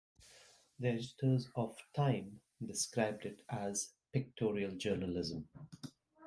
[0.79, 5.47] The editors of "Time" described it as "pictorial journalism".